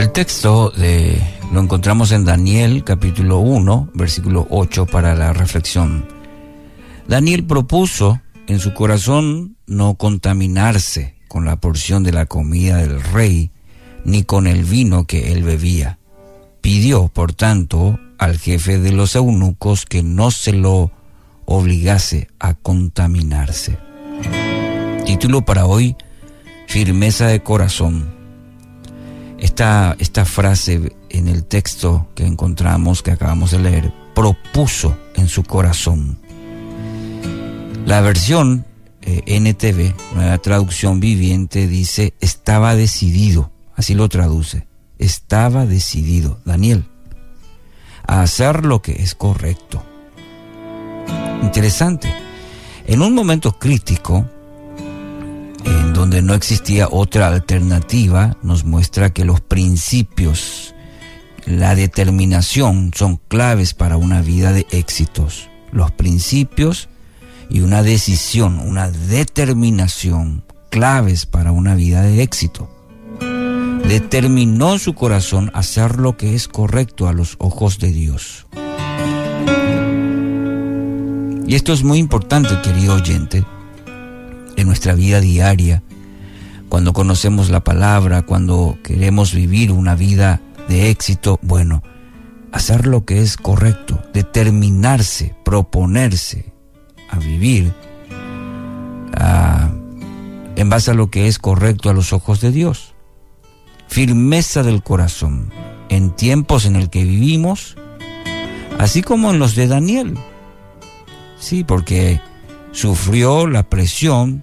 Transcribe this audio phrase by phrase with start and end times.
[0.00, 1.20] El texto de,
[1.52, 6.06] lo encontramos en Daniel capítulo 1, versículo 8 para la reflexión.
[7.06, 13.50] Daniel propuso en su corazón no contaminarse con la porción de la comida del rey,
[14.06, 15.98] ni con el vino que él bebía.
[16.62, 20.92] Pidió, por tanto, al jefe de los eunucos que no se lo
[21.44, 23.76] obligase a contaminarse.
[25.04, 25.94] Título para hoy,
[26.68, 28.19] Firmeza de corazón.
[29.40, 35.44] Esta, esta frase en el texto que encontramos, que acabamos de leer, propuso en su
[35.44, 36.18] corazón.
[37.86, 38.66] La versión
[39.00, 46.84] eh, NTV, nueva traducción viviente, dice, estaba decidido, así lo traduce, estaba decidido, Daniel,
[48.06, 49.82] a hacer lo que es correcto.
[51.42, 52.12] Interesante.
[52.86, 54.26] En un momento crítico,
[56.00, 60.74] donde no existía otra alternativa, nos muestra que los principios,
[61.44, 65.50] la determinación son claves para una vida de éxitos.
[65.72, 66.88] Los principios
[67.50, 72.70] y una decisión, una determinación claves para una vida de éxito.
[73.86, 78.46] Determinó su corazón hacer lo que es correcto a los ojos de Dios.
[81.46, 83.59] Y esto es muy importante, querido oyente, en
[84.80, 85.82] nuestra vida diaria,
[86.70, 91.82] cuando conocemos la palabra, cuando queremos vivir una vida de éxito, bueno,
[92.50, 96.54] hacer lo que es correcto, determinarse, proponerse
[97.10, 97.74] a vivir
[100.56, 102.94] en base a lo que es correcto a los ojos de Dios.
[103.86, 105.52] Firmeza del corazón
[105.90, 107.76] en tiempos en el que vivimos,
[108.78, 110.16] así como en los de Daniel.
[111.38, 112.18] Sí, porque
[112.72, 114.42] sufrió la presión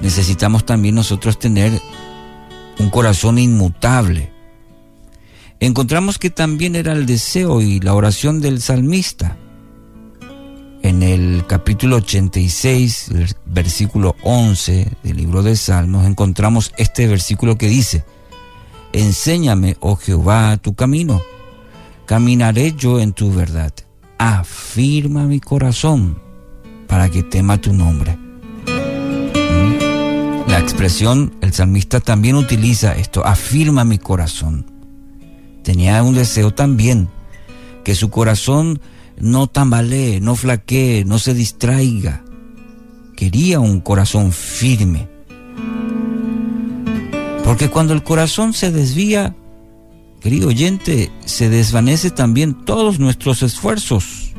[0.00, 1.80] necesitamos también nosotros tener
[2.78, 4.32] un corazón inmutable.
[5.60, 9.36] Encontramos que también era el deseo y la oración del salmista.
[10.82, 13.10] En el capítulo 86,
[13.46, 18.04] versículo 11 del libro de Salmos, encontramos este versículo que dice,
[18.92, 21.20] Enséñame, oh Jehová, tu camino,
[22.06, 23.72] caminaré yo en tu verdad,
[24.18, 26.22] afirma mi corazón
[26.86, 28.27] para que tema tu nombre.
[30.58, 34.66] La expresión, el salmista también utiliza esto, afirma mi corazón.
[35.62, 37.08] Tenía un deseo también,
[37.84, 38.80] que su corazón
[39.20, 42.24] no tambalee, no flaquee, no se distraiga.
[43.16, 45.08] Quería un corazón firme.
[47.44, 49.36] Porque cuando el corazón se desvía,
[50.20, 54.32] querido oyente, se desvanece también todos nuestros esfuerzos.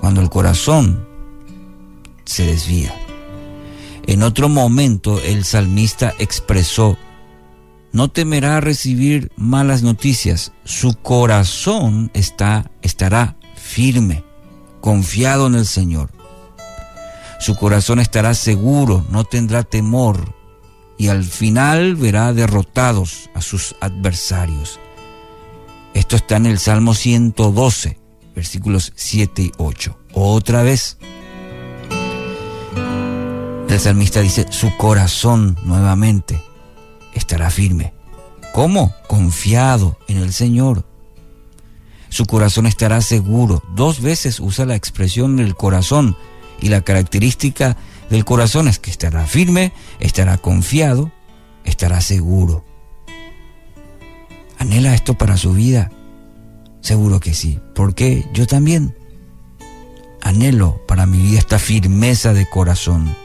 [0.00, 1.06] Cuando el corazón
[2.24, 2.92] se desvía.
[4.06, 6.98] En otro momento el salmista expresó,
[7.92, 14.24] no temerá recibir malas noticias, su corazón está, estará firme,
[14.80, 16.10] confiado en el Señor.
[17.40, 20.34] Su corazón estará seguro, no tendrá temor
[20.98, 24.78] y al final verá derrotados a sus adversarios.
[25.94, 27.98] Esto está en el Salmo 112,
[28.34, 29.98] versículos 7 y 8.
[30.12, 30.98] Otra vez.
[33.74, 36.40] El salmista dice, su corazón nuevamente
[37.12, 37.92] estará firme.
[38.52, 38.94] ¿Cómo?
[39.08, 40.86] Confiado en el Señor.
[42.08, 43.64] Su corazón estará seguro.
[43.74, 46.16] Dos veces usa la expresión del corazón
[46.60, 47.76] y la característica
[48.10, 51.10] del corazón es que estará firme, estará confiado,
[51.64, 52.64] estará seguro.
[54.56, 55.90] ¿Anhela esto para su vida?
[56.80, 57.58] Seguro que sí.
[57.74, 58.96] porque Yo también.
[60.22, 63.23] Anhelo para mi vida esta firmeza de corazón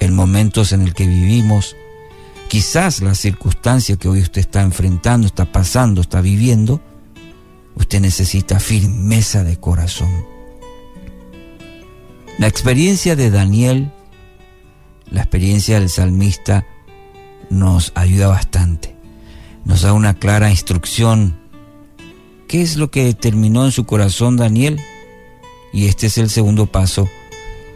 [0.00, 1.76] en momentos en el que vivimos,
[2.48, 6.80] quizás la circunstancia que hoy usted está enfrentando, está pasando, está viviendo,
[7.74, 10.26] usted necesita firmeza de corazón.
[12.38, 13.90] La experiencia de Daniel,
[15.10, 16.66] la experiencia del salmista,
[17.50, 18.94] nos ayuda bastante.
[19.64, 21.38] Nos da una clara instrucción.
[22.46, 24.80] ¿Qué es lo que determinó en su corazón Daniel?
[25.72, 27.08] Y este es el segundo paso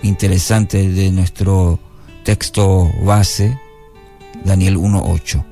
[0.02, 1.80] interesante de nuestro
[2.30, 3.58] texto base,
[4.44, 5.44] Daniel 1.8.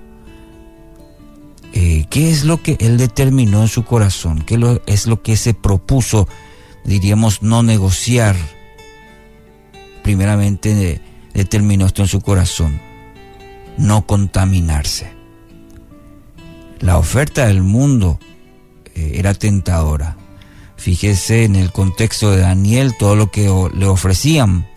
[1.72, 4.42] Eh, ¿Qué es lo que él determinó en su corazón?
[4.42, 6.28] ¿Qué es lo que se propuso,
[6.84, 8.36] diríamos, no negociar?
[10.04, 11.00] Primeramente
[11.34, 12.80] determinó esto en su corazón,
[13.76, 15.10] no contaminarse.
[16.78, 18.20] La oferta del mundo
[18.94, 20.16] eh, era tentadora.
[20.76, 24.67] Fíjese en el contexto de Daniel todo lo que le ofrecían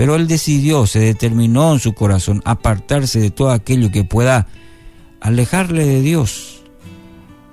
[0.00, 4.46] pero él decidió, se determinó en su corazón apartarse de todo aquello que pueda
[5.20, 6.62] alejarle de Dios.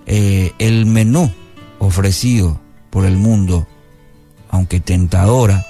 [0.06, 1.30] Eh, el menú
[1.78, 3.68] ofrecido por el mundo,
[4.50, 5.66] aunque tentadora,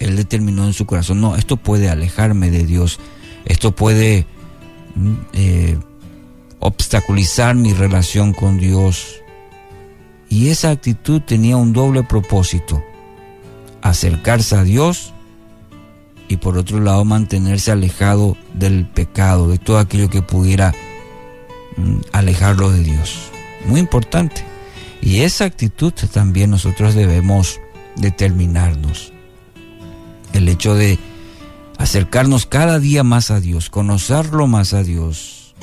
[0.00, 2.98] él determinó en su corazón, no, esto puede alejarme de Dios,
[3.44, 4.26] esto puede
[4.96, 5.78] mm, eh,
[6.58, 9.20] obstaculizar mi relación con Dios.
[10.28, 12.82] Y esa actitud tenía un doble propósito,
[13.92, 15.12] acercarse a Dios
[16.28, 20.74] y por otro lado mantenerse alejado del pecado, de todo aquello que pudiera
[21.76, 23.30] mm, alejarlo de Dios.
[23.66, 24.44] Muy importante.
[25.00, 27.60] Y esa actitud también nosotros debemos
[27.96, 29.12] determinarnos.
[30.32, 30.98] El hecho de
[31.76, 35.54] acercarnos cada día más a Dios, conocerlo más a Dios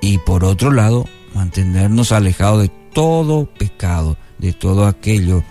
[0.00, 5.44] y por otro lado mantenernos alejados de todo pecado, de todo aquello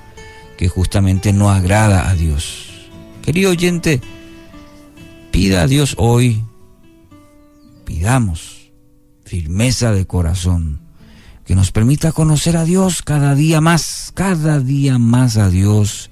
[0.57, 2.89] que justamente no agrada a Dios.
[3.21, 4.01] Querido oyente,
[5.31, 6.43] pida a Dios hoy,
[7.85, 8.57] pidamos
[9.27, 10.81] firmeza de corazón,
[11.45, 16.09] que nos permita conocer a Dios cada día más, cada día más a Dios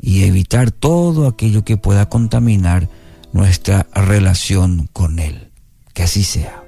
[0.00, 2.88] y evitar todo aquello que pueda contaminar
[3.32, 5.50] nuestra relación con Él.
[5.92, 6.63] Que así sea.